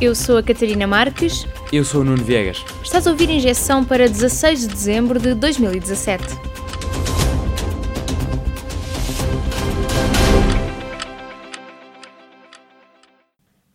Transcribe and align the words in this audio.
Eu 0.00 0.12
sou 0.12 0.36
a 0.36 0.42
Catarina 0.42 0.88
Marques. 0.88 1.46
Eu 1.72 1.84
sou 1.84 2.00
o 2.00 2.04
Nuno 2.04 2.24
Viegas. 2.24 2.64
Estás 2.82 3.06
a 3.06 3.12
ouvir 3.12 3.30
Injeção 3.30 3.84
para 3.84 4.08
16 4.08 4.62
de 4.62 4.66
dezembro 4.66 5.20
de 5.20 5.34
2017. 5.34 6.24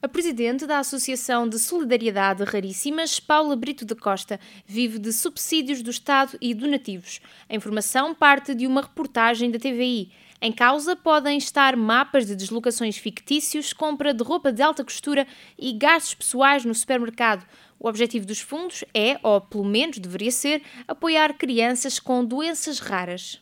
A 0.01 0.07
presidente 0.09 0.68
da 0.68 0.79
Associação 0.79 1.47
de 1.47 1.57
Solidariedade 1.57 2.43
Raríssimas, 2.43 3.20
Paula 3.21 3.55
Brito 3.55 3.86
da 3.86 3.95
Costa, 3.95 4.41
vive 4.65 4.99
de 4.99 5.13
subsídios 5.13 5.81
do 5.81 5.89
Estado 5.89 6.38
e 6.41 6.54
donativos. 6.54 7.21
A 7.47 7.55
informação 7.55 8.13
parte 8.13 8.54
de 8.54 8.67
uma 8.67 8.81
reportagem 8.81 9.50
da 9.50 9.57
TVI. 9.57 10.11
Em 10.42 10.54
causa 10.54 10.96
podem 10.96 11.38
estar 11.38 11.75
mapas 11.75 12.25
de 12.25 12.34
deslocações 12.34 12.98
fictícios, 12.98 13.74
compra 13.74 14.14
de 14.14 14.24
roupa 14.24 14.54
de 14.54 14.62
alta 14.62 14.86
costura 14.86 15.28
e 15.57 15.74
gastos 15.74 16.14
pessoais 16.14 16.64
no 16.64 16.74
supermercado. 16.74 17.46
O 17.78 17.89
objetivo 17.89 18.25
dos 18.25 18.39
fundos 18.39 18.86
é, 18.93 19.20
ou 19.21 19.42
pelo 19.42 19.65
menos 19.65 20.00
deveria 20.00 20.32
ser, 20.32 20.62
apoiar 20.88 21.34
crianças 21.34 22.00
com 22.00 22.24
doenças 22.24 22.79
raras. 22.79 23.42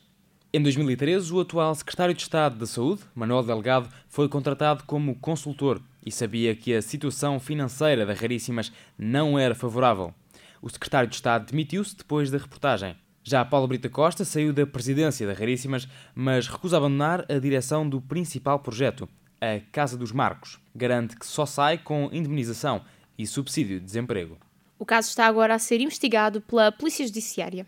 Em 0.52 0.60
2013, 0.60 1.32
o 1.32 1.40
atual 1.40 1.72
secretário 1.76 2.14
de 2.14 2.22
Estado 2.22 2.56
da 2.56 2.66
Saúde, 2.66 3.02
Manuel 3.14 3.44
Delgado, 3.44 3.88
foi 4.08 4.28
contratado 4.28 4.82
como 4.84 5.14
consultor 5.20 5.80
e 6.04 6.10
sabia 6.10 6.56
que 6.56 6.74
a 6.74 6.82
situação 6.82 7.38
financeira 7.38 8.04
da 8.04 8.14
Raríssimas 8.14 8.72
não 8.98 9.38
era 9.38 9.54
favorável. 9.54 10.12
O 10.60 10.68
secretário 10.68 11.08
de 11.08 11.14
Estado 11.14 11.50
demitiu-se 11.50 11.96
depois 11.96 12.28
da 12.28 12.38
reportagem. 12.38 12.96
Já 13.28 13.44
Paulo 13.44 13.68
Brita 13.68 13.90
Costa 13.90 14.24
saiu 14.24 14.54
da 14.54 14.66
presidência 14.66 15.26
da 15.26 15.34
Raríssimas, 15.34 15.86
mas 16.14 16.48
recusa 16.48 16.78
abandonar 16.78 17.26
a 17.30 17.38
direção 17.38 17.86
do 17.86 18.00
principal 18.00 18.58
projeto, 18.58 19.06
a 19.38 19.60
Casa 19.70 19.98
dos 19.98 20.12
Marcos. 20.12 20.58
Garante 20.74 21.14
que 21.14 21.26
só 21.26 21.44
sai 21.44 21.76
com 21.76 22.08
indemnização 22.10 22.80
e 23.18 23.26
subsídio 23.26 23.78
de 23.78 23.84
desemprego. 23.84 24.38
O 24.78 24.86
caso 24.86 25.10
está 25.10 25.26
agora 25.26 25.54
a 25.54 25.58
ser 25.58 25.78
investigado 25.78 26.40
pela 26.40 26.72
Polícia 26.72 27.06
Judiciária. 27.06 27.66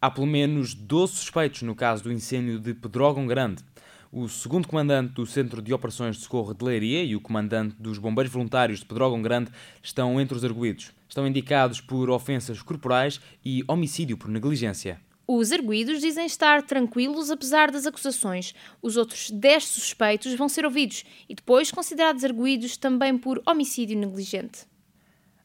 Há 0.00 0.12
pelo 0.12 0.28
menos 0.28 0.74
12 0.74 1.14
suspeitos 1.14 1.62
no 1.62 1.74
caso 1.74 2.04
do 2.04 2.12
incêndio 2.12 2.60
de 2.60 2.72
Pedrógão 2.72 3.26
Grande. 3.26 3.64
O 4.10 4.26
segundo 4.26 4.66
comandante 4.66 5.12
do 5.12 5.26
Centro 5.26 5.60
de 5.60 5.74
Operações 5.74 6.16
de 6.16 6.22
Socorro 6.22 6.54
de 6.54 6.64
Leiria 6.64 7.04
e 7.04 7.14
o 7.14 7.20
comandante 7.20 7.76
dos 7.78 7.98
Bombeiros 7.98 8.32
Voluntários 8.32 8.78
de 8.78 8.86
Pedrógão 8.86 9.20
Grande 9.20 9.50
estão 9.82 10.18
entre 10.18 10.34
os 10.34 10.42
arguídos. 10.42 10.92
Estão 11.06 11.26
indicados 11.26 11.82
por 11.82 12.08
ofensas 12.08 12.62
corporais 12.62 13.20
e 13.44 13.62
homicídio 13.68 14.16
por 14.16 14.30
negligência. 14.30 14.98
Os 15.26 15.52
arguídos 15.52 16.00
dizem 16.00 16.24
estar 16.24 16.62
tranquilos 16.62 17.30
apesar 17.30 17.70
das 17.70 17.84
acusações. 17.84 18.54
Os 18.80 18.96
outros 18.96 19.30
10 19.30 19.64
suspeitos 19.64 20.32
vão 20.32 20.48
ser 20.48 20.64
ouvidos 20.64 21.04
e 21.28 21.34
depois 21.34 21.70
considerados 21.70 22.24
arguídos 22.24 22.78
também 22.78 23.18
por 23.18 23.42
homicídio 23.46 23.98
negligente. 23.98 24.66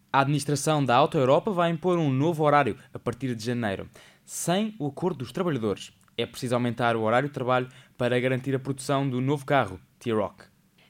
A 0.09 0.22
administração 0.22 0.86
da 0.86 0.95
Auto 0.95 1.17
Europa 1.17 1.52
vai 1.52 1.70
impor 1.70 1.98
um 1.98 2.09
novo 2.09 2.45
horário 2.45 2.77
a 2.94 3.00
partir 3.00 3.36
de 3.36 3.44
janeiro 3.44 3.89
sem 4.25 4.73
o 4.80 4.88
acordo 4.88 5.17
dos 5.17 5.33
trabalhadores. 5.33 5.92
É 6.17 6.25
preciso 6.25 6.56
aumentar 6.56 6.95
o 6.95 7.02
horário 7.02 7.30
de 7.30 7.33
trabalho 7.33 7.67
para 7.97 8.19
garantir 8.19 8.53
a 8.56 8.59
produção 8.59 9.09
do 9.09 9.19
novo 9.19 9.45
carro, 9.45 9.80
T-Rock. 10.00 10.45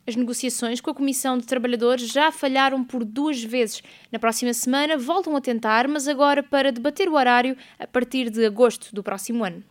As 0.06 0.18
negociações 0.18 0.82
com 0.82 0.92
a 0.92 0.94
Comissão 0.94 1.38
de 1.38 1.46
Trabalhadores 1.46 2.12
já 2.12 2.30
falharam 2.30 2.84
por 2.84 3.06
duas 3.06 3.42
vezes. 3.42 3.82
Na 4.12 4.20
próxima 4.20 4.54
semana 4.54 4.98
voltam 4.98 5.34
a 5.34 5.40
tentar, 5.40 5.88
mas 5.88 6.10
agora 6.10 6.44
para 6.44 6.74
debater 6.74 7.08
o 7.08 7.14
horário 7.14 7.56
a 7.80 7.88
partir 7.88 8.30
de 8.30 8.46
agosto 8.46 8.94
do 8.94 9.02
próximo 9.02 9.46
ano. 9.46 9.64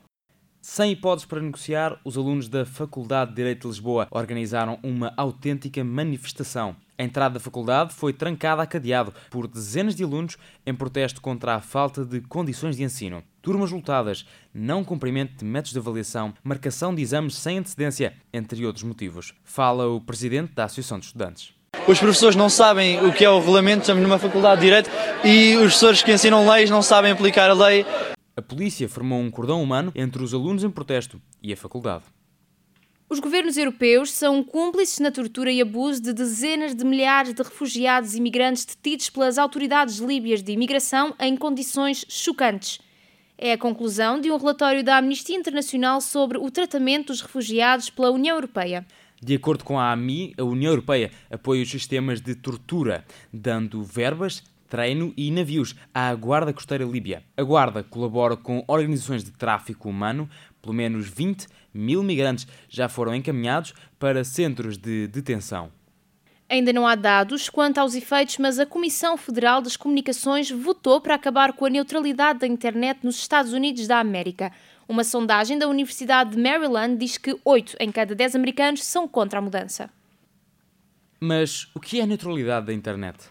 Sem 0.63 0.93
hipóteses 0.93 1.27
para 1.27 1.43
negociar, 1.43 2.01
os 2.03 2.17
alunos 2.17 2.49
da 2.49 2.65
Faculdade 2.65 3.31
de 3.33 3.37
Direito 3.37 3.63
de 3.63 3.69
Lisboa 3.69 4.09
organizaram 4.11 4.79
uma 4.83 5.13
autêntica 5.19 5.85
manifestação. 5.85 6.77
A 7.03 7.05
entrada 7.05 7.35
da 7.35 7.41
faculdade 7.41 7.93
foi 7.93 8.13
trancada 8.13 8.63
a 8.63 8.67
cadeado 8.67 9.13
por 9.29 9.49
dezenas 9.49 9.97
de 9.97 10.05
alunos 10.05 10.37
em 10.65 10.73
protesto 10.73 11.21
contra 11.21 11.57
a 11.57 11.61
falta 11.61 12.05
de 12.05 12.21
condições 12.21 12.77
de 12.77 12.85
ensino. 12.85 13.25
Turmas 13.43 13.73
lotadas, 13.73 14.25
não 14.55 14.85
cumprimento 14.85 15.37
de 15.37 15.45
métodos 15.45 15.73
de 15.73 15.81
avaliação, 15.81 16.33
marcação 16.45 16.95
de 16.95 17.03
exames 17.03 17.35
sem 17.35 17.59
antecedência, 17.59 18.15
entre 18.33 18.65
outros 18.65 18.85
motivos. 18.85 19.35
Fala 19.43 19.89
o 19.89 20.01
presidente 20.01 20.53
da 20.55 20.67
Associação 20.67 21.01
de 21.01 21.07
Estudantes. 21.07 21.53
Os 21.89 21.99
professores 21.99 22.37
não 22.37 22.49
sabem 22.49 23.05
o 23.05 23.13
que 23.13 23.25
é 23.25 23.31
o 23.31 23.41
regulamento, 23.41 23.81
estamos 23.81 24.01
numa 24.01 24.21
faculdade 24.21 24.61
de 24.61 24.69
Direito, 24.69 24.91
e 25.25 25.57
os 25.57 25.63
professores 25.63 26.03
que 26.05 26.13
ensinam 26.13 26.49
leis 26.49 26.71
não 26.71 26.83
sabem 26.83 27.11
aplicar 27.11 27.51
a 27.51 27.53
lei. 27.53 27.85
A 28.37 28.41
polícia 28.41 28.89
formou 28.89 29.19
um 29.19 29.29
cordão 29.29 29.61
humano 29.61 29.91
entre 29.97 30.23
os 30.23 30.33
alunos 30.33 30.63
em 30.63 30.71
protesto 30.71 31.21
e 31.43 31.53
a 31.53 31.57
faculdade. 31.57 32.05
Os 33.13 33.21
governos 33.21 33.59
europeus 33.59 34.11
são 34.11 34.43
cúmplices 34.43 34.99
na 34.99 35.11
tortura 35.11 35.53
e 35.53 35.61
abuso 35.61 36.01
de 36.01 36.15
dezenas 36.15 36.75
de 36.75 36.83
milhares 36.83 37.35
de 37.35 37.43
refugiados 37.43 38.15
e 38.15 38.17
imigrantes 38.17 38.65
detidos 38.65 39.11
pelas 39.11 39.37
autoridades 39.37 39.99
líbias 39.99 40.43
de 40.43 40.53
imigração 40.53 41.15
em 41.21 41.37
condições 41.37 42.07
chocantes. 42.09 42.81
É 43.37 43.53
a 43.53 43.59
conclusão 43.59 44.19
de 44.19 44.31
um 44.31 44.39
relatório 44.39 44.83
da 44.83 44.97
Amnistia 44.97 45.37
Internacional 45.37 46.01
sobre 46.01 46.39
o 46.39 46.51
tratamento 46.51 47.09
dos 47.09 47.21
refugiados 47.21 47.91
pela 47.91 48.11
União 48.11 48.35
Europeia. 48.35 48.87
De 49.21 49.35
acordo 49.35 49.63
com 49.63 49.79
a 49.79 49.93
AMI, 49.93 50.33
a 50.39 50.43
União 50.43 50.73
Europeia 50.73 51.11
apoia 51.31 51.63
os 51.63 51.71
sistemas 51.71 52.19
de 52.19 52.35
tortura, 52.35 53.05
dando 53.31 53.83
verbas, 53.83 54.43
treino 54.73 55.13
e 55.19 55.31
navios 55.31 55.75
à 55.93 56.15
Guarda 56.15 56.51
Costeira 56.51 56.83
Líbia. 56.83 57.23
A 57.37 57.43
Guarda 57.43 57.83
colabora 57.83 58.39
com 58.39 58.65
organizações 58.67 59.23
de 59.23 59.31
tráfico 59.31 59.87
humano. 59.87 60.27
Pelo 60.63 60.73
menos 60.73 61.07
20 61.11 61.47
mil 61.75 62.03
migrantes 62.03 62.47
já 62.71 62.89
foram 62.89 63.15
encaminhados 63.15 63.75
para 63.99 64.25
centros 64.25 64.79
de 64.79 65.09
detenção. 65.09 65.71
Ainda 66.49 66.73
não 66.73 66.87
há 66.87 66.95
dados 66.95 67.51
quanto 67.51 67.77
aos 67.77 67.95
efeitos, 67.95 68.39
mas 68.39 68.59
a 68.59 68.65
Comissão 68.65 69.19
Federal 69.19 69.61
das 69.61 69.77
Comunicações 69.77 70.51
votou 70.51 71.03
para 71.03 71.17
acabar 71.17 71.53
com 71.53 71.67
a 71.67 71.71
neutralidade 71.71 72.39
da 72.39 72.47
internet 72.47 73.01
nos 73.03 73.17
Estados 73.17 73.53
Unidos 73.53 73.87
da 73.87 74.01
América. 74.01 74.51
Uma 74.89 75.05
sondagem 75.05 75.59
da 75.59 75.69
Universidade 75.69 76.31
de 76.31 76.43
Maryland 76.43 76.97
diz 76.97 77.19
que 77.19 77.39
8 77.45 77.77
em 77.79 77.93
cada 77.93 78.15
10 78.15 78.37
americanos 78.37 78.83
são 78.85 79.07
contra 79.07 79.39
a 79.39 79.43
mudança. 79.43 79.91
Mas 81.21 81.69
o 81.75 81.81
que 81.81 82.01
é 82.01 82.05
a 82.05 82.07
neutralidade 82.07 82.65
da 82.65 82.73
internet? 82.73 83.29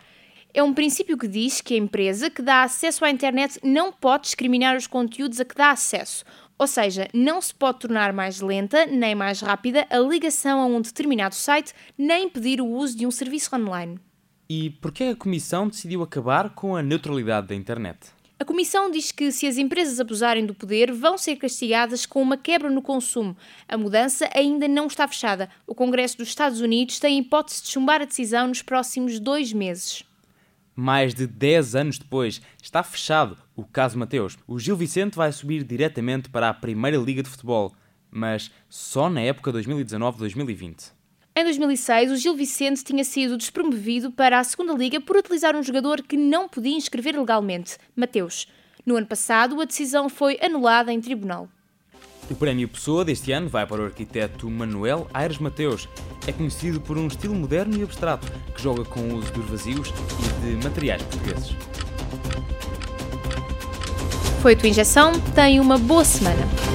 É 0.53 0.61
um 0.61 0.73
princípio 0.73 1.17
que 1.17 1.29
diz 1.29 1.61
que 1.61 1.75
a 1.75 1.77
empresa 1.77 2.29
que 2.29 2.41
dá 2.41 2.63
acesso 2.63 3.05
à 3.05 3.09
internet 3.09 3.57
não 3.63 3.89
pode 3.89 4.23
discriminar 4.23 4.75
os 4.75 4.85
conteúdos 4.85 5.39
a 5.39 5.45
que 5.45 5.55
dá 5.55 5.71
acesso. 5.71 6.25
Ou 6.59 6.67
seja, 6.67 7.07
não 7.13 7.41
se 7.41 7.55
pode 7.55 7.79
tornar 7.79 8.11
mais 8.11 8.41
lenta 8.41 8.85
nem 8.85 9.15
mais 9.15 9.39
rápida 9.39 9.87
a 9.89 9.97
ligação 9.97 10.59
a 10.59 10.65
um 10.65 10.81
determinado 10.81 11.35
site, 11.35 11.73
nem 11.97 12.25
impedir 12.25 12.59
o 12.59 12.67
uso 12.67 12.97
de 12.97 13.07
um 13.07 13.11
serviço 13.11 13.55
online. 13.55 13.97
E 14.49 14.69
por 14.69 14.91
que 14.91 15.05
a 15.05 15.15
Comissão 15.15 15.69
decidiu 15.69 16.03
acabar 16.03 16.49
com 16.49 16.75
a 16.75 16.83
neutralidade 16.83 17.47
da 17.47 17.55
internet? 17.55 18.09
A 18.37 18.43
Comissão 18.43 18.91
diz 18.91 19.09
que 19.09 19.31
se 19.31 19.47
as 19.47 19.57
empresas 19.57 20.01
abusarem 20.01 20.45
do 20.45 20.53
poder, 20.53 20.91
vão 20.91 21.17
ser 21.17 21.37
castigadas 21.37 22.05
com 22.05 22.21
uma 22.21 22.35
quebra 22.35 22.69
no 22.69 22.81
consumo. 22.81 23.37
A 23.69 23.77
mudança 23.77 24.29
ainda 24.35 24.67
não 24.67 24.87
está 24.87 25.07
fechada. 25.07 25.47
O 25.65 25.73
Congresso 25.73 26.17
dos 26.17 26.27
Estados 26.27 26.59
Unidos 26.59 26.99
tem 26.99 27.17
a 27.17 27.21
hipótese 27.21 27.63
de 27.63 27.69
chumbar 27.69 28.01
a 28.01 28.05
decisão 28.05 28.47
nos 28.47 28.61
próximos 28.61 29.17
dois 29.17 29.53
meses. 29.53 30.03
Mais 30.83 31.13
de 31.13 31.27
10 31.27 31.75
anos 31.75 31.99
depois, 31.99 32.41
está 32.59 32.81
fechado 32.81 33.37
o 33.55 33.63
caso 33.63 33.99
Mateus. 33.99 34.35
O 34.47 34.57
Gil 34.57 34.75
Vicente 34.75 35.15
vai 35.15 35.31
subir 35.31 35.63
diretamente 35.63 36.27
para 36.27 36.49
a 36.49 36.53
Primeira 36.55 36.97
Liga 36.97 37.21
de 37.21 37.29
Futebol, 37.29 37.71
mas 38.09 38.49
só 38.67 39.07
na 39.07 39.21
época 39.21 39.53
2019-2020. 39.53 40.91
Em 41.35 41.43
2006, 41.43 42.13
o 42.13 42.15
Gil 42.15 42.35
Vicente 42.35 42.83
tinha 42.83 43.03
sido 43.03 43.37
despromovido 43.37 44.11
para 44.11 44.39
a 44.39 44.43
Segunda 44.43 44.73
Liga 44.73 44.99
por 44.99 45.17
utilizar 45.17 45.55
um 45.55 45.61
jogador 45.61 46.01
que 46.01 46.17
não 46.17 46.49
podia 46.49 46.75
inscrever 46.75 47.15
legalmente, 47.15 47.77
Mateus. 47.95 48.47
No 48.83 48.95
ano 48.95 49.05
passado, 49.05 49.61
a 49.61 49.65
decisão 49.65 50.09
foi 50.09 50.39
anulada 50.41 50.91
em 50.91 50.99
tribunal. 50.99 51.47
O 52.27 52.33
Prémio 52.33 52.67
Pessoa 52.67 53.05
deste 53.05 53.31
ano 53.31 53.47
vai 53.47 53.67
para 53.67 53.83
o 53.83 53.85
arquiteto 53.85 54.49
Manuel 54.49 55.07
Aires 55.13 55.37
Mateus. 55.37 55.87
É 56.27 56.31
conhecido 56.31 56.79
por 56.79 56.97
um 56.97 57.07
estilo 57.07 57.33
moderno 57.35 57.77
e 57.77 57.83
abstrato 57.83 58.27
que 58.53 58.61
joga 58.61 58.85
com 58.85 58.99
o 58.99 59.15
uso 59.15 59.31
dos 59.33 59.49
vazios 59.49 59.93
e 60.19 60.45
de 60.45 60.63
materiais 60.63 61.01
portugueses. 61.01 61.55
Foi 64.41 64.53
a 64.53 64.55
tua 64.55 64.69
injeção. 64.69 65.11
Tenha 65.35 65.61
uma 65.61 65.77
boa 65.77 66.03
semana. 66.03 66.70